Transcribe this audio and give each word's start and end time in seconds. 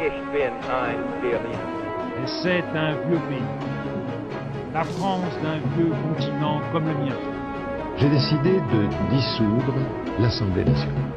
Et 0.00 0.10
c'est 2.26 2.64
un 2.74 2.92
vieux 3.08 3.20
pays. 3.28 3.50
La 4.72 4.84
France 4.84 5.34
d'un 5.42 5.58
vieux 5.76 5.92
continent 6.08 6.60
comme 6.72 6.86
le 6.86 6.94
mien. 6.94 7.16
J'ai 7.96 8.08
décidé 8.08 8.60
de 8.72 8.88
dissoudre 9.10 9.74
l'Assemblée 10.18 10.64
nationale. 10.64 11.12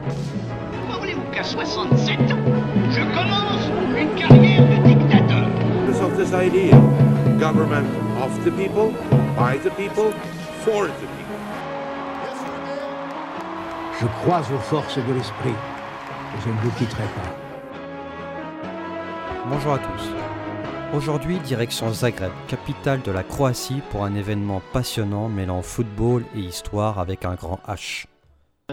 Voulez-vous 0.99 1.31
qu'à 1.31 1.43
67 1.43 2.19
ans, 2.19 2.45
je 2.91 3.01
commence 3.01 3.71
une 3.97 4.13
carrière 4.15 4.61
de 4.61 4.87
dictateur? 4.87 5.47
Of 5.99 6.15
this 6.15 6.31
idea 6.31 6.77
government 7.39 7.87
of 8.21 8.31
the 8.45 8.51
people, 8.51 8.93
by 9.35 9.57
the 9.57 9.71
people, 9.71 10.13
for 10.63 10.85
the 10.85 11.07
people. 11.17 11.39
Je 13.99 14.05
crois 14.21 14.41
aux 14.41 14.59
forces 14.59 14.99
de 14.99 15.13
l'esprit 15.13 15.49
et 15.49 16.41
je 16.45 16.49
ne 16.49 16.55
vous 16.61 16.69
quitterai 16.77 17.05
pas. 17.15 17.46
Bonjour 19.49 19.73
à 19.73 19.79
tous. 19.79 20.09
Aujourd'hui, 20.93 21.39
direction 21.39 21.89
Zagreb, 21.93 22.31
capitale 22.49 23.01
de 23.01 23.11
la 23.11 23.23
Croatie, 23.23 23.81
pour 23.91 24.03
un 24.03 24.13
événement 24.13 24.61
passionnant 24.73 25.29
mêlant 25.29 25.61
football 25.61 26.25
et 26.35 26.39
histoire 26.39 26.99
avec 26.99 27.23
un 27.23 27.35
grand 27.35 27.61
H. 27.65 28.07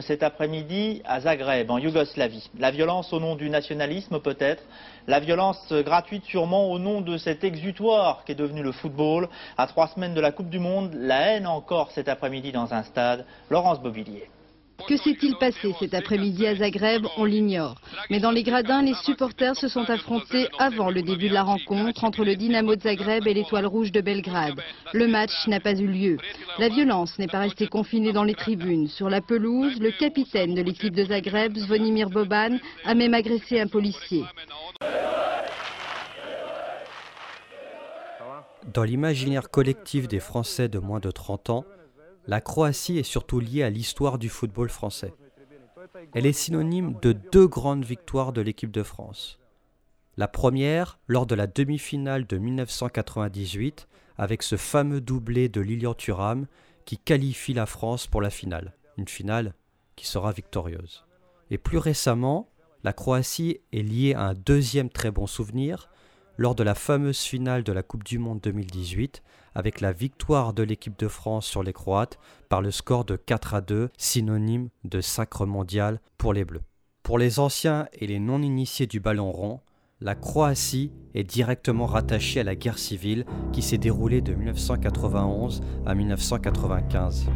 Cet 0.00 0.24
après-midi 0.24 1.00
à 1.04 1.20
Zagreb, 1.20 1.70
en 1.70 1.78
Yougoslavie. 1.78 2.50
La 2.58 2.72
violence 2.72 3.12
au 3.12 3.20
nom 3.20 3.36
du 3.36 3.50
nationalisme 3.50 4.18
peut-être, 4.18 4.64
la 5.06 5.20
violence 5.20 5.72
gratuite 5.72 6.24
sûrement 6.24 6.68
au 6.72 6.80
nom 6.80 7.02
de 7.02 7.18
cet 7.18 7.44
exutoire 7.44 8.24
qu'est 8.24 8.34
devenu 8.34 8.64
le 8.64 8.72
football. 8.72 9.28
À 9.56 9.68
trois 9.68 9.86
semaines 9.86 10.14
de 10.14 10.20
la 10.20 10.32
Coupe 10.32 10.50
du 10.50 10.58
Monde, 10.58 10.90
la 10.94 11.36
haine 11.36 11.46
encore 11.46 11.92
cet 11.92 12.08
après-midi 12.08 12.50
dans 12.50 12.74
un 12.74 12.82
stade. 12.82 13.24
Laurence 13.48 13.80
Bobillier. 13.80 14.28
Que 14.88 14.96
s'est-il 14.98 15.34
passé 15.36 15.74
cet 15.78 15.94
après-midi 15.94 16.46
à 16.46 16.56
Zagreb? 16.56 17.06
On 17.16 17.24
l'ignore. 17.24 17.80
Mais 18.10 18.20
dans 18.20 18.30
les 18.30 18.42
gradins, 18.42 18.82
les 18.82 18.92
supporters 18.94 19.56
se 19.56 19.66
sont 19.66 19.88
affrontés 19.88 20.48
avant 20.58 20.90
le 20.90 21.00
début 21.00 21.28
de 21.28 21.34
la 21.34 21.42
rencontre 21.42 22.04
entre 22.04 22.22
le 22.22 22.36
Dynamo 22.36 22.76
de 22.76 22.82
Zagreb 22.82 23.26
et 23.26 23.32
l'Étoile 23.32 23.64
Rouge 23.64 23.92
de 23.92 24.02
Belgrade. 24.02 24.60
Le 24.92 25.06
match 25.06 25.46
n'a 25.46 25.60
pas 25.60 25.74
eu 25.74 25.86
lieu. 25.86 26.18
La 26.58 26.68
violence 26.68 27.18
n'est 27.18 27.28
pas 27.28 27.38
restée 27.38 27.66
confinée 27.66 28.12
dans 28.12 28.24
les 28.24 28.34
tribunes. 28.34 28.88
Sur 28.88 29.08
la 29.08 29.22
pelouse, 29.22 29.80
le 29.80 29.90
capitaine 29.90 30.54
de 30.54 30.60
l'équipe 30.60 30.94
de 30.94 31.04
Zagreb, 31.04 31.56
Zvonimir 31.56 32.10
Boban, 32.10 32.58
a 32.84 32.94
même 32.94 33.14
agressé 33.14 33.60
un 33.60 33.68
policier. 33.68 34.24
Dans 38.72 38.82
l'imaginaire 38.82 39.50
collectif 39.50 40.08
des 40.08 40.20
Français 40.20 40.68
de 40.68 40.78
moins 40.78 41.00
de 41.00 41.10
30 41.10 41.50
ans, 41.50 41.64
la 42.26 42.40
Croatie 42.40 42.98
est 42.98 43.02
surtout 43.02 43.40
liée 43.40 43.62
à 43.62 43.70
l'histoire 43.70 44.18
du 44.18 44.28
football 44.28 44.70
français. 44.70 45.12
Elle 46.14 46.26
est 46.26 46.32
synonyme 46.32 46.96
de 47.02 47.12
deux 47.12 47.46
grandes 47.46 47.84
victoires 47.84 48.32
de 48.32 48.40
l'équipe 48.40 48.70
de 48.70 48.82
France. 48.82 49.38
La 50.16 50.28
première, 50.28 50.98
lors 51.08 51.26
de 51.26 51.34
la 51.34 51.46
demi-finale 51.46 52.26
de 52.26 52.38
1998, 52.38 53.88
avec 54.16 54.42
ce 54.42 54.56
fameux 54.56 55.00
doublé 55.00 55.48
de 55.48 55.60
Lilian 55.60 55.94
Thuram 55.94 56.46
qui 56.84 56.98
qualifie 56.98 57.52
la 57.52 57.66
France 57.66 58.06
pour 58.06 58.22
la 58.22 58.30
finale, 58.30 58.74
une 58.96 59.08
finale 59.08 59.54
qui 59.96 60.06
sera 60.06 60.32
victorieuse. 60.32 61.04
Et 61.50 61.58
plus 61.58 61.78
récemment, 61.78 62.48
la 62.84 62.92
Croatie 62.92 63.60
est 63.72 63.82
liée 63.82 64.14
à 64.14 64.22
un 64.26 64.34
deuxième 64.34 64.90
très 64.90 65.10
bon 65.10 65.26
souvenir, 65.26 65.88
lors 66.36 66.54
de 66.54 66.62
la 66.62 66.74
fameuse 66.74 67.20
finale 67.20 67.62
de 67.62 67.72
la 67.72 67.82
Coupe 67.82 68.04
du 68.04 68.18
Monde 68.18 68.40
2018 68.42 69.22
avec 69.54 69.80
la 69.80 69.92
victoire 69.92 70.52
de 70.52 70.62
l'équipe 70.62 70.98
de 70.98 71.08
France 71.08 71.46
sur 71.46 71.62
les 71.62 71.72
Croates 71.72 72.18
par 72.48 72.60
le 72.60 72.70
score 72.70 73.04
de 73.04 73.16
4 73.16 73.54
à 73.54 73.60
2, 73.60 73.90
synonyme 73.96 74.68
de 74.84 75.00
sacre 75.00 75.46
mondial 75.46 76.00
pour 76.18 76.32
les 76.32 76.44
Bleus. 76.44 76.62
Pour 77.02 77.18
les 77.18 77.38
anciens 77.38 77.86
et 77.92 78.06
les 78.06 78.18
non-initiés 78.18 78.86
du 78.86 78.98
ballon 78.98 79.30
rond, 79.30 79.60
la 80.00 80.14
Croatie 80.14 80.90
est 81.14 81.24
directement 81.24 81.86
rattachée 81.86 82.40
à 82.40 82.44
la 82.44 82.56
guerre 82.56 82.78
civile 82.78 83.24
qui 83.52 83.62
s'est 83.62 83.78
déroulée 83.78 84.20
de 84.20 84.34
1991 84.34 85.62
à 85.86 85.94
1995. 85.94 87.28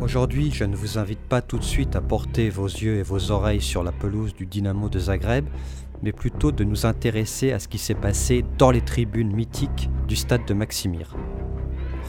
Aujourd'hui, 0.00 0.50
je 0.50 0.64
ne 0.64 0.76
vous 0.76 0.98
invite 0.98 1.20
pas 1.20 1.42
tout 1.42 1.58
de 1.58 1.64
suite 1.64 1.94
à 1.94 2.00
porter 2.00 2.48
vos 2.48 2.66
yeux 2.66 2.96
et 2.96 3.02
vos 3.02 3.30
oreilles 3.30 3.60
sur 3.60 3.82
la 3.82 3.92
pelouse 3.92 4.34
du 4.34 4.46
Dynamo 4.46 4.88
de 4.88 4.98
Zagreb, 4.98 5.46
mais 6.02 6.12
plutôt 6.12 6.52
de 6.52 6.64
nous 6.64 6.86
intéresser 6.86 7.52
à 7.52 7.58
ce 7.58 7.68
qui 7.68 7.78
s'est 7.78 7.94
passé 7.94 8.44
dans 8.58 8.70
les 8.70 8.80
tribunes 8.80 9.34
mythiques 9.34 9.90
du 10.08 10.16
stade 10.16 10.44
de 10.46 10.54
Maximir. 10.54 11.16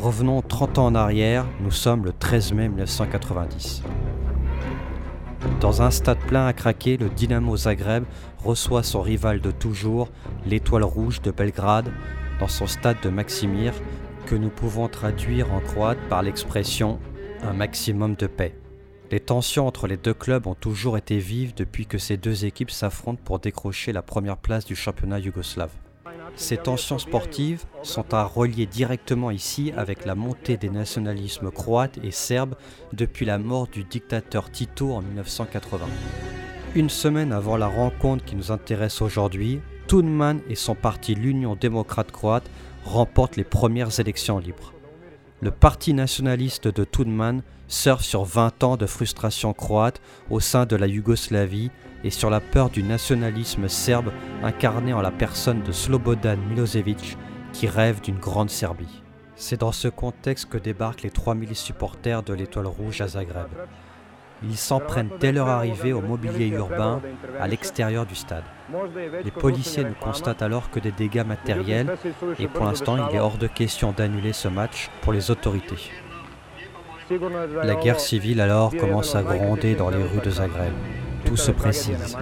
Revenons 0.02 0.42
30 0.42 0.78
ans 0.80 0.86
en 0.88 0.96
arrière, 0.96 1.46
nous 1.62 1.72
sommes 1.72 2.06
le 2.06 2.14
13 2.14 2.54
mai 2.54 2.70
1990. 2.70 3.84
Dans 5.60 5.82
un 5.82 5.92
stade 5.92 6.20
plein 6.20 6.48
à 6.48 6.54
craquer, 6.54 6.98
le 6.98 7.10
Dynamo 7.10 7.56
Zagreb 7.58 8.04
reçoit 8.44 8.84
son 8.84 9.02
rival 9.02 9.42
de 9.42 9.52
toujours, 9.52 10.10
l'Étoile 10.46 10.84
Rouge 10.84 11.22
de 11.22 11.32
Belgrade, 11.32 11.92
dans 12.40 12.48
son 12.48 12.68
stade 12.68 12.98
de 13.04 13.10
Maximir, 13.10 13.74
que 14.26 14.36
nous 14.36 14.50
pouvons 14.50 14.88
traduire 14.88 15.54
en 15.54 15.60
croate 15.60 16.00
par 16.10 16.24
l'expression 16.24 17.00
un 17.44 17.54
maximum 17.54 18.16
de 18.16 18.28
paix. 18.28 18.61
Les 19.12 19.20
tensions 19.20 19.68
entre 19.68 19.88
les 19.88 19.98
deux 19.98 20.14
clubs 20.14 20.48
ont 20.48 20.56
toujours 20.56 20.98
été 20.98 21.18
vives 21.18 21.54
depuis 21.54 21.86
que 21.86 21.98
ces 21.98 22.16
deux 22.16 22.46
équipes 22.46 22.72
s'affrontent 22.72 23.20
pour 23.22 23.40
décrocher 23.40 23.92
la 23.92 24.02
première 24.02 24.38
place 24.38 24.64
du 24.64 24.74
championnat 24.74 25.20
yougoslave. 25.20 25.72
Ces 26.38 26.56
tensions 26.56 26.98
sportives 26.98 27.66
sont 27.84 28.14
à 28.14 28.24
relier 28.24 28.66
directement 28.66 29.30
ici 29.30 29.74
avec 29.76 30.06
la 30.06 30.16
montée 30.16 30.56
des 30.56 30.70
nationalismes 30.70 31.52
croates 31.52 32.00
et 32.02 32.12
serbes 32.12 32.56
depuis 32.94 33.26
la 33.26 33.38
mort 33.38 33.68
du 33.68 33.84
dictateur 33.84 34.50
Tito 34.50 34.94
en 34.94 35.02
1980. 35.02 35.88
Une 36.76 36.90
semaine 36.90 37.34
avant 37.34 37.58
la 37.58 37.68
rencontre 37.68 38.24
qui 38.24 38.38
nous 38.38 38.50
intéresse 38.50 39.02
aujourd'hui, 39.02 39.60
Tudman 39.88 40.40
et 40.48 40.56
son 40.56 40.74
parti 40.74 41.16
l'Union 41.16 41.58
démocrate 41.58 42.14
croate 42.14 42.50
remportent 42.86 43.36
les 43.36 43.44
premières 43.44 44.00
élections 44.00 44.40
libres. 44.40 44.72
Le 45.44 45.50
parti 45.50 45.96
nationaliste 45.96 46.68
de 46.68 46.84
Tudman 46.84 47.42
surfe 47.68 48.04
sur 48.04 48.26
20 48.26 48.64
ans 48.64 48.78
de 48.78 48.86
frustration 48.86 49.54
croate 49.54 50.00
au 50.30 50.40
sein 50.40 50.68
de 50.68 50.76
la 50.76 50.86
Yougoslavie 50.86 51.72
et 52.04 52.12
sur 52.12 52.30
la 52.30 52.40
peur 52.40 52.70
du 52.70 52.84
nationalisme 52.84 53.68
serbe 53.68 54.12
incarné 54.44 54.94
en 54.94 55.02
la 55.02 55.10
personne 55.10 55.64
de 55.64 55.72
Slobodan 55.72 56.38
Milosevic 56.48 57.18
qui 57.54 57.68
rêve 57.68 58.02
d'une 58.02 58.20
grande 58.20 58.52
Serbie. 58.52 59.02
C'est 59.36 59.62
dans 59.62 59.72
ce 59.72 59.88
contexte 59.88 60.48
que 60.48 60.60
débarquent 60.60 61.02
les 61.02 61.10
3000 61.10 61.56
supporters 61.56 62.22
de 62.22 62.34
l'Étoile 62.34 62.68
Rouge 62.68 63.02
à 63.02 63.08
Zagreb. 63.08 63.50
Ils 64.44 64.58
s'en 64.58 64.80
prennent 64.80 65.10
dès 65.20 65.32
leur 65.32 65.48
arrivée 65.48 65.94
au 65.94 66.02
mobilier 66.02 66.48
urbain 66.48 67.02
à 67.40 67.48
l'extérieur 67.48 68.06
du 68.06 68.16
stade. 68.16 68.44
Les 69.24 69.32
policiers 69.32 69.84
ne 69.84 69.94
constatent 69.94 70.42
alors 70.42 70.70
que 70.72 70.80
des 70.80 70.92
dégâts 70.92 71.26
matériels 71.26 71.96
et 72.40 72.48
pour 72.48 72.66
l'instant 72.66 72.98
il 72.98 73.16
est 73.16 73.20
hors 73.20 73.38
de 73.38 73.48
question 73.48 73.94
d'annuler 73.96 74.34
ce 74.34 74.48
match 74.48 74.90
pour 75.02 75.14
les 75.14 75.30
autorités. 75.30 75.92
La 77.64 77.76
guerre 77.76 78.00
civile 78.00 78.42
alors 78.42 78.76
commence 78.76 79.16
à 79.16 79.22
gronder 79.22 79.76
dans 79.76 79.90
les 79.90 80.02
rues 80.02 80.22
de 80.24 80.30
Zagreb. 80.30 80.74
Tout 81.26 81.38
se 81.38 81.52
précise. 81.52 82.18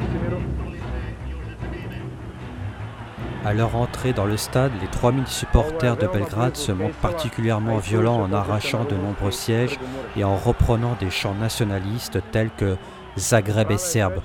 À 3.45 3.53
leur 3.53 3.75
entrée 3.75 4.11
dans 4.11 4.25
le 4.25 4.37
stade, 4.37 4.71
les 4.81 4.87
3000 4.87 5.27
supporters 5.27 5.95
de 5.95 6.07
Belgrade 6.07 6.57
se 6.57 6.71
montrent 6.71 6.95
particulièrement 6.95 7.77
violents 7.77 8.21
en 8.21 8.33
arrachant 8.33 8.83
de 8.83 8.95
nombreux 8.95 9.31
sièges 9.31 9.79
et 10.17 10.23
en 10.23 10.35
reprenant 10.35 10.97
des 10.99 11.09
chants 11.09 11.35
nationalistes 11.35 12.19
tels 12.31 12.51
que 12.51 12.75
Zagreb 13.17 13.71
est 13.71 13.77
serbe 13.77 14.21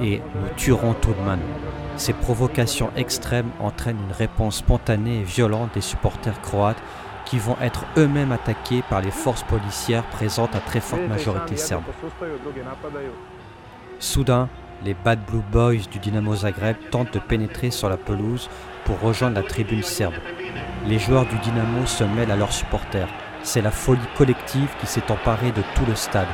et 0.00 0.20
Nous 0.34 0.48
tuerons 0.56 0.94
Tudman. 0.94 1.40
Ces 1.96 2.12
provocations 2.12 2.90
extrêmes 2.96 3.50
entraînent 3.60 4.00
une 4.08 4.14
réponse 4.14 4.56
spontanée 4.56 5.20
et 5.20 5.24
violente 5.24 5.70
des 5.74 5.80
supporters 5.80 6.40
croates 6.40 6.82
qui 7.24 7.38
vont 7.38 7.56
être 7.60 7.84
eux-mêmes 7.96 8.32
attaqués 8.32 8.82
par 8.88 9.00
les 9.00 9.10
forces 9.10 9.42
policières 9.44 10.04
présentes 10.04 10.54
à 10.54 10.60
très 10.60 10.80
forte 10.80 11.02
majorité 11.08 11.56
serbe. 11.56 11.84
Soudain, 13.98 14.48
les 14.84 14.94
Bad 14.94 15.18
Blue 15.26 15.42
Boys 15.50 15.88
du 15.90 15.98
Dynamo 15.98 16.34
Zagreb 16.34 16.76
tentent 16.90 17.14
de 17.14 17.18
pénétrer 17.18 17.70
sur 17.70 17.88
la 17.88 17.96
pelouse 17.96 18.48
pour 18.84 19.00
rejoindre 19.00 19.36
la 19.36 19.42
tribune 19.42 19.82
serbe. 19.82 20.14
Les 20.86 20.98
joueurs 20.98 21.26
du 21.26 21.36
Dynamo 21.38 21.86
se 21.86 22.04
mêlent 22.04 22.30
à 22.30 22.36
leurs 22.36 22.52
supporters. 22.52 23.08
C'est 23.42 23.62
la 23.62 23.70
folie 23.70 24.00
collective 24.16 24.68
qui 24.80 24.86
s'est 24.86 25.10
emparée 25.10 25.52
de 25.52 25.62
tout 25.74 25.86
le 25.86 25.94
stade. 25.94 26.28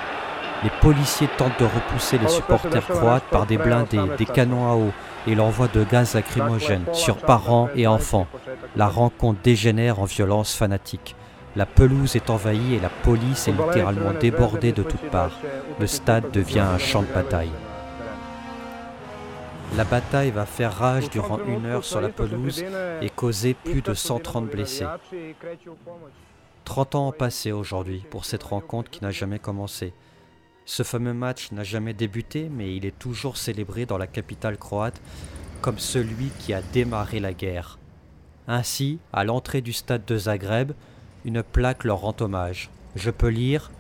Les 0.65 0.71
policiers 0.81 1.29
tentent 1.37 1.59
de 1.59 1.65
repousser 1.65 2.19
les 2.19 2.29
supporters 2.29 2.87
croates 2.87 3.25
par 3.31 3.47
des 3.47 3.59
blindés, 3.59 3.99
des 4.17 4.27
canons 4.27 4.71
à 4.71 4.77
eau 4.77 4.93
et 5.27 5.35
l'envoi 5.35 5.69
de 5.69 5.85
gaz 5.85 6.15
lacrymogène 6.15 6.85
sur 6.93 7.17
parents 7.17 7.69
et 7.75 7.87
enfants. 7.87 8.27
La 8.77 8.87
rencontre 8.87 9.41
dégénère 9.43 9.99
en 9.99 10.05
violence 10.05 10.55
fanatique. 10.55 11.17
La 11.57 11.67
pelouse 11.67 12.17
est 12.17 12.31
envahie 12.31 12.75
et 12.75 12.81
la 12.81 12.89
police 12.89 13.49
est 13.49 13.53
littéralement 13.53 14.13
débordée 14.19 14.73
de 14.73 14.83
toutes 14.83 15.11
parts. 15.11 15.39
Le 15.81 15.87
stade 15.87 16.31
devient 16.31 16.61
un 16.61 16.79
champ 16.79 17.03
de 17.03 17.13
bataille. 17.13 17.53
La 19.77 19.85
bataille 19.85 20.31
va 20.31 20.45
faire 20.45 20.75
rage 20.75 21.09
durant 21.09 21.39
une 21.45 21.65
heure 21.65 21.85
sur 21.85 22.01
la 22.01 22.11
pelouse 22.11 22.63
et 23.01 23.09
causer 23.09 23.55
plus 23.55 23.81
de 23.81 23.95
130 23.95 24.51
blessés. 24.51 24.87
30 26.65 26.95
ans 26.95 27.09
ont 27.09 27.13
passé 27.13 27.53
aujourd'hui 27.53 28.05
pour 28.11 28.25
cette 28.25 28.43
rencontre 28.43 28.91
qui 28.91 29.03
n'a 29.03 29.11
jamais 29.11 29.39
commencé. 29.39 29.95
Ce 30.67 30.83
fameux 30.83 31.15
match 31.15 31.53
n'a 31.53 31.65
jamais 31.65 31.95
débuté, 31.95 32.49
mais 32.51 32.77
il 32.77 32.85
est 32.85 32.99
toujours 32.99 33.37
célébré 33.37 33.87
dans 33.87 33.99
la 33.99 34.07
capitale 34.07 34.59
croate 34.59 35.01
comme 35.63 35.79
celui 35.79 36.29
qui 36.39 36.53
a 36.53 36.61
démarré 36.61 37.19
la 37.19 37.33
guerre. 37.33 37.79
Ainsi, 38.49 38.99
à 39.13 39.25
l'entrée 39.25 39.61
du 39.61 39.73
stade 39.73 40.05
de 40.05 40.19
Zagreb, 40.19 40.73
une 41.25 41.43
plaque 41.43 41.85
leur 41.85 42.01
rend 42.01 42.17
hommage. 42.21 42.71
Je 42.95 43.11
peux 43.11 43.29
lire 43.29 43.71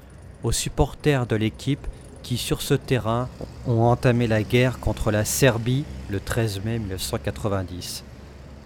aux 0.42 0.52
supporters 0.52 1.26
de 1.26 1.36
l'équipe 1.36 1.86
qui, 2.22 2.38
sur 2.38 2.62
ce 2.62 2.74
terrain, 2.74 3.28
ont 3.66 3.82
entamé 3.82 4.26
la 4.26 4.42
guerre 4.42 4.80
contre 4.80 5.10
la 5.10 5.24
Serbie 5.24 5.84
le 6.08 6.20
13 6.20 6.62
mai 6.64 6.78
1990. 6.78 8.04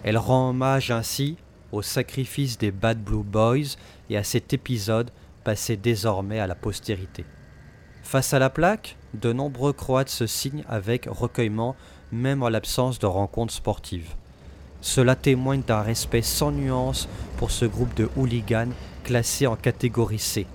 Elle 0.03 0.17
rend 0.17 0.49
hommage 0.49 0.91
ainsi 0.91 1.37
au 1.71 1.81
sacrifice 1.81 2.57
des 2.57 2.71
Bad 2.71 3.03
Blue 3.03 3.23
Boys 3.23 3.75
et 4.09 4.17
à 4.17 4.23
cet 4.23 4.53
épisode 4.53 5.11
passé 5.43 5.77
désormais 5.77 6.39
à 6.39 6.47
la 6.47 6.55
postérité. 6.55 7.25
Face 8.03 8.33
à 8.33 8.39
la 8.39 8.49
plaque, 8.49 8.95
de 9.13 9.33
nombreux 9.33 9.73
Croates 9.73 10.09
se 10.09 10.27
signent 10.27 10.63
avec 10.69 11.07
recueillement, 11.09 11.75
même 12.11 12.43
en 12.43 12.49
l'absence 12.49 12.99
de 12.99 13.05
rencontres 13.05 13.53
sportives. 13.53 14.13
Cela 14.81 15.15
témoigne 15.15 15.63
d'un 15.63 15.81
respect 15.81 16.21
sans 16.21 16.51
nuance 16.51 17.09
pour 17.37 17.51
ce 17.51 17.65
groupe 17.65 17.95
de 17.95 18.09
hooligans 18.15 18.71
classé 19.03 19.47
en 19.47 19.55
catégorie 19.55 20.19
C, 20.19 20.45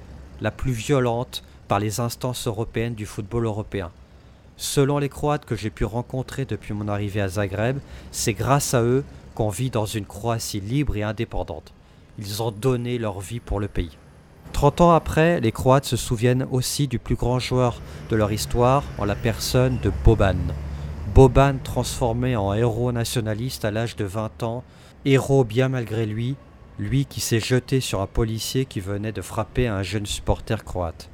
la 0.40 0.50
plus 0.50 0.72
violente 0.72 1.42
par 1.68 1.78
les 1.78 2.00
instances 2.00 2.46
européennes 2.46 2.94
du 2.94 3.06
football 3.06 3.46
européen. 3.46 3.90
Selon 4.56 4.98
les 4.98 5.08
Croates 5.08 5.44
que 5.44 5.56
j'ai 5.56 5.70
pu 5.70 5.84
rencontrer 5.84 6.44
depuis 6.44 6.74
mon 6.74 6.88
arrivée 6.88 7.20
à 7.20 7.28
Zagreb, 7.28 7.78
c'est 8.10 8.34
grâce 8.34 8.74
à 8.74 8.82
eux 8.82 9.04
qu'on 9.34 9.48
vit 9.48 9.70
dans 9.70 9.86
une 9.86 10.04
Croatie 10.04 10.60
libre 10.60 10.96
et 10.96 11.02
indépendante. 11.02 11.72
Ils 12.18 12.42
ont 12.42 12.50
donné 12.50 12.98
leur 12.98 13.20
vie 13.20 13.40
pour 13.40 13.60
le 13.60 13.68
pays. 13.68 13.96
Trente 14.52 14.80
ans 14.80 14.92
après, 14.92 15.40
les 15.40 15.50
Croates 15.50 15.86
se 15.86 15.96
souviennent 15.96 16.46
aussi 16.50 16.86
du 16.86 16.98
plus 16.98 17.16
grand 17.16 17.38
joueur 17.38 17.80
de 18.10 18.16
leur 18.16 18.32
histoire 18.32 18.84
en 18.98 19.04
la 19.04 19.14
personne 19.14 19.78
de 19.82 19.90
Boban. 20.04 20.36
Boban 21.14 21.56
transformé 21.62 22.36
en 22.36 22.54
héros 22.54 22.92
nationaliste 22.92 23.64
à 23.64 23.70
l'âge 23.70 23.96
de 23.96 24.04
20 24.04 24.42
ans, 24.42 24.62
héros 25.04 25.44
bien 25.44 25.68
malgré 25.68 26.06
lui, 26.06 26.36
lui 26.78 27.06
qui 27.06 27.20
s'est 27.20 27.40
jeté 27.40 27.80
sur 27.80 28.00
un 28.00 28.06
policier 28.06 28.64
qui 28.64 28.80
venait 28.80 29.12
de 29.12 29.22
frapper 29.22 29.66
un 29.66 29.82
jeune 29.82 30.06
supporter 30.06 30.64
croate. 30.64 31.10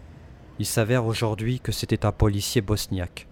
Il 0.58 0.66
s'avère 0.66 1.06
aujourd'hui 1.06 1.60
que 1.60 1.72
c'était 1.72 2.04
un 2.04 2.12
policier 2.12 2.60
bosniaque. 2.60 3.28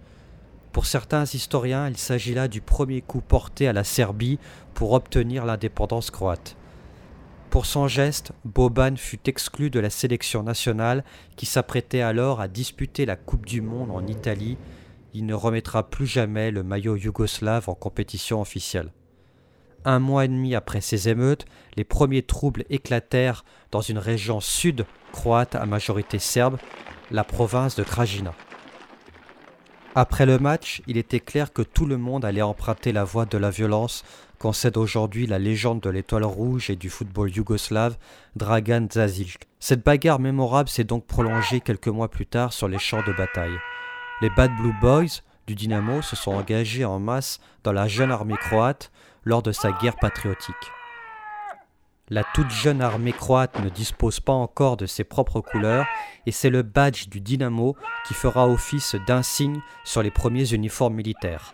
Pour 0.71 0.85
certains 0.85 1.23
historiens, 1.23 1.89
il 1.89 1.97
s'agit 1.97 2.33
là 2.33 2.47
du 2.47 2.61
premier 2.61 3.01
coup 3.01 3.21
porté 3.21 3.67
à 3.67 3.73
la 3.73 3.83
Serbie 3.83 4.39
pour 4.73 4.93
obtenir 4.93 5.45
l'indépendance 5.45 6.11
croate. 6.11 6.55
Pour 7.49 7.65
son 7.65 7.87
geste, 7.87 8.31
Boban 8.45 8.95
fut 8.97 9.27
exclu 9.27 9.69
de 9.69 9.79
la 9.79 9.89
sélection 9.89 10.43
nationale 10.43 11.03
qui 11.35 11.45
s'apprêtait 11.45 12.01
alors 12.01 12.41
à 12.41 12.47
disputer 12.47 13.05
la 13.05 13.15
Coupe 13.15 13.45
du 13.45 13.61
Monde 13.61 13.91
en 13.91 14.05
Italie. 14.05 14.57
Il 15.13 15.25
ne 15.25 15.33
remettra 15.33 15.89
plus 15.89 16.07
jamais 16.07 16.51
le 16.51 16.63
maillot 16.63 16.95
yougoslave 16.95 17.69
en 17.69 17.73
compétition 17.73 18.41
officielle. 18.41 18.91
Un 19.85 19.99
mois 19.99 20.25
et 20.25 20.27
demi 20.27 20.53
après 20.53 20.81
ces 20.81 21.07
émeutes, 21.07 21.45
les 21.77 21.85
premiers 21.85 22.23
troubles 22.23 22.65
éclatèrent 22.69 23.45
dans 23.71 23.81
une 23.81 23.97
région 23.97 24.41
sud 24.41 24.85
croate 25.13 25.55
à 25.55 25.65
majorité 25.65 26.19
serbe, 26.19 26.57
la 27.11 27.23
province 27.23 27.75
de 27.75 27.83
Krajina. 27.83 28.33
Après 29.95 30.25
le 30.25 30.37
match, 30.37 30.81
il 30.87 30.97
était 30.97 31.19
clair 31.19 31.51
que 31.51 31.61
tout 31.61 31.85
le 31.85 31.97
monde 31.97 32.23
allait 32.23 32.41
emprunter 32.41 32.91
la 32.91 33.03
voie 33.03 33.25
de 33.25 33.37
la 33.37 33.49
violence 33.49 34.03
concède 34.39 34.77
aujourd'hui 34.77 35.25
la 35.25 35.39
légende 35.39 35.81
de 35.81 35.89
l'étoile 35.89 36.25
rouge 36.25 36.69
et 36.69 36.75
du 36.75 36.89
football 36.89 37.31
yougoslave, 37.31 37.97
Dragan 38.35 38.87
Zazic. 38.91 39.39
Cette 39.59 39.83
bagarre 39.83 40.19
mémorable 40.19 40.69
s'est 40.69 40.83
donc 40.83 41.05
prolongée 41.07 41.59
quelques 41.59 41.87
mois 41.87 42.09
plus 42.09 42.27
tard 42.27 42.53
sur 42.53 42.67
les 42.67 42.77
champs 42.77 43.03
de 43.07 43.13
bataille. 43.13 43.57
Les 44.21 44.29
Bad 44.29 44.51
Blue 44.57 44.75
Boys 44.79 45.21
du 45.47 45.55
Dynamo 45.55 46.01
se 46.01 46.15
sont 46.15 46.33
engagés 46.33 46.85
en 46.85 46.99
masse 46.99 47.39
dans 47.63 47.71
la 47.71 47.87
jeune 47.87 48.11
armée 48.11 48.37
croate 48.37 48.91
lors 49.23 49.41
de 49.41 49.51
sa 49.51 49.71
guerre 49.71 49.95
patriotique. 49.95 50.76
La 52.09 52.23
toute 52.23 52.49
jeune 52.49 52.81
armée 52.81 53.11
croate 53.11 53.59
ne 53.61 53.67
dispose 53.67 54.21
pas 54.21 54.31
encore 54.31 54.77
de 54.77 54.85
ses 54.85 55.03
propres 55.03 55.41
couleurs 55.41 55.85
et 56.25 56.31
c'est 56.31 56.49
le 56.49 56.61
badge 56.61 57.09
du 57.09 57.19
Dynamo 57.19 57.75
qui 58.07 58.13
fera 58.13 58.47
office 58.47 58.95
d'insigne 59.05 59.59
sur 59.83 60.01
les 60.01 60.11
premiers 60.11 60.53
uniformes 60.53 60.95
militaires. 60.95 61.53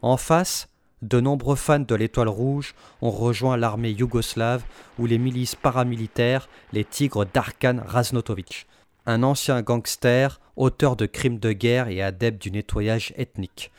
En 0.00 0.16
face, 0.16 0.70
de 1.02 1.20
nombreux 1.20 1.56
fans 1.56 1.80
de 1.80 1.94
l'Étoile 1.94 2.30
Rouge 2.30 2.74
ont 3.02 3.10
rejoint 3.10 3.58
l'armée 3.58 3.90
yougoslave 3.90 4.64
ou 4.98 5.04
les 5.04 5.18
milices 5.18 5.54
paramilitaires, 5.54 6.48
les 6.72 6.84
Tigres 6.84 7.26
d'Arkan 7.26 7.80
Raznotovic, 7.84 8.66
un 9.04 9.22
ancien 9.22 9.60
gangster, 9.60 10.40
auteur 10.56 10.96
de 10.96 11.04
crimes 11.04 11.38
de 11.38 11.52
guerre 11.52 11.88
et 11.88 12.00
adepte 12.00 12.40
du 12.40 12.50
nettoyage 12.50 13.12
ethnique, 13.18 13.70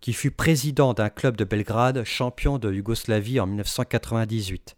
qui 0.00 0.12
fut 0.12 0.32
président 0.32 0.92
d'un 0.92 1.08
club 1.08 1.36
de 1.36 1.44
Belgrade, 1.44 2.02
champion 2.02 2.58
de 2.58 2.72
Yougoslavie 2.72 3.38
en 3.38 3.46
1998. 3.46 4.76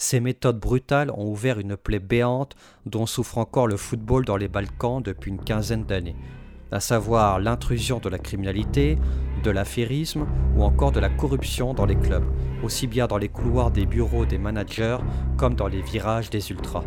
Ces 0.00 0.20
méthodes 0.20 0.60
brutales 0.60 1.10
ont 1.10 1.26
ouvert 1.26 1.58
une 1.58 1.76
plaie 1.76 1.98
béante 1.98 2.54
dont 2.86 3.04
souffre 3.04 3.36
encore 3.36 3.66
le 3.66 3.76
football 3.76 4.24
dans 4.24 4.36
les 4.36 4.46
Balkans 4.46 5.02
depuis 5.02 5.32
une 5.32 5.42
quinzaine 5.42 5.84
d'années, 5.86 6.14
à 6.70 6.78
savoir 6.78 7.40
l'intrusion 7.40 7.98
de 7.98 8.08
la 8.08 8.20
criminalité, 8.20 8.96
de 9.42 9.50
l'affairisme 9.50 10.24
ou 10.56 10.62
encore 10.62 10.92
de 10.92 11.00
la 11.00 11.08
corruption 11.08 11.74
dans 11.74 11.84
les 11.84 11.96
clubs, 11.96 12.24
aussi 12.62 12.86
bien 12.86 13.08
dans 13.08 13.18
les 13.18 13.28
couloirs 13.28 13.72
des 13.72 13.86
bureaux 13.86 14.24
des 14.24 14.38
managers 14.38 14.98
comme 15.36 15.56
dans 15.56 15.66
les 15.66 15.82
virages 15.82 16.30
des 16.30 16.52
ultras. 16.52 16.84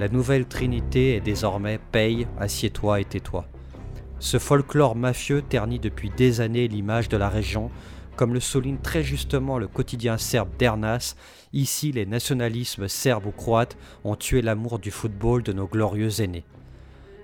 La 0.00 0.08
nouvelle 0.08 0.46
trinité 0.46 1.14
est 1.14 1.20
désormais 1.20 1.78
paye, 1.92 2.26
assieds-toi 2.40 3.00
et 3.00 3.04
tais-toi. 3.04 3.44
Ce 4.18 4.40
folklore 4.40 4.96
mafieux 4.96 5.42
ternit 5.42 5.78
depuis 5.78 6.10
des 6.10 6.40
années 6.40 6.66
l'image 6.66 7.08
de 7.08 7.16
la 7.16 7.28
région 7.28 7.70
comme 8.16 8.34
le 8.34 8.40
souligne 8.40 8.78
très 8.78 9.02
justement 9.02 9.58
le 9.58 9.68
quotidien 9.68 10.18
serbe 10.18 10.56
d'Ernas, 10.58 11.16
ici 11.52 11.92
les 11.92 12.06
nationalismes 12.06 12.88
serbes 12.88 13.26
ou 13.26 13.30
croates 13.30 13.76
ont 14.04 14.16
tué 14.16 14.42
l'amour 14.42 14.78
du 14.78 14.90
football 14.90 15.42
de 15.42 15.52
nos 15.52 15.66
glorieux 15.66 16.20
aînés. 16.20 16.44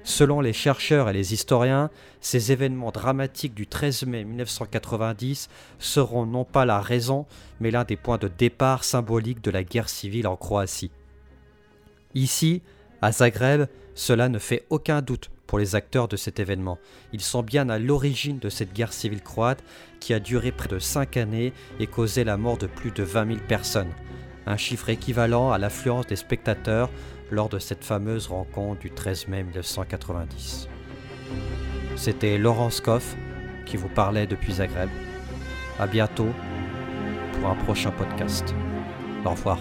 Selon 0.03 0.41
les 0.41 0.53
chercheurs 0.53 1.09
et 1.09 1.13
les 1.13 1.35
historiens, 1.35 1.91
ces 2.21 2.53
événements 2.53 2.91
dramatiques 2.91 3.55
du 3.55 3.67
13 3.67 4.07
mai 4.07 4.25
1990 4.25 5.49
seront 5.79 6.27
non 6.27 6.45
pas 6.45 6.65
la 6.65 6.81
raison, 6.81 7.27
mais 7.61 7.71
l'un 7.71 7.85
des 7.85 7.97
points 7.97 8.19
de 8.19 8.29
départ 8.29 8.85
symboliques 8.85 9.45
de 9.45 9.51
la 9.51 9.63
guerre 9.63 9.89
civile 9.89 10.27
en 10.27 10.37
Croatie. 10.37 10.91
Ici, 12.15 12.63
à 13.03 13.13
Zagreb, 13.13 13.67
cela 13.95 14.29
ne 14.29 14.39
fait 14.39 14.65
aucun 14.71 15.03
doute 15.03 15.31
pour 15.51 15.59
les 15.59 15.75
acteurs 15.75 16.07
de 16.07 16.17
cet 16.17 16.39
événement. 16.39 16.79
Ils 17.13 17.21
sont 17.21 17.43
bien 17.43 17.69
à 17.71 17.81
l'origine 17.81 18.39
de 18.39 18.49
cette 18.49 18.73
guerre 18.73 18.93
civile 18.93 19.21
croate 19.21 19.65
qui 19.99 20.15
a 20.15 20.21
duré 20.21 20.53
près 20.53 20.69
de 20.69 20.79
5 20.79 21.17
années 21.17 21.53
et 21.81 21.89
causé 21.89 22.23
la 22.23 22.37
mort 22.37 22.57
de 22.57 22.69
plus 22.69 22.93
de 22.93 23.03
20 23.03 23.27
000 23.27 23.39
personnes, 23.49 23.91
un 24.47 24.57
chiffre 24.57 24.91
équivalent 24.91 25.51
à 25.51 25.59
l'affluence 25.59 26.07
des 26.07 26.15
spectateurs 26.15 26.89
lors 27.33 27.49
de 27.49 27.59
cette 27.59 27.83
fameuse 27.83 28.29
rencontre 28.29 28.79
du 28.79 28.93
13 28.93 29.27
mai 29.27 29.43
1990. 29.43 30.69
C'était 31.97 32.39
Laurence 32.39 32.81
Koff 32.81 33.17
qui 33.67 33.77
vous 33.77 33.89
parlait 33.89 34.29
depuis 34.29 34.53
Zagreb. 34.53 34.89
A 35.81 35.89
bientôt 35.89 36.29
pour 37.33 37.51
un 37.51 37.57
prochain 37.57 37.91
podcast. 37.91 38.55
Au 39.25 39.31
revoir. 39.31 39.59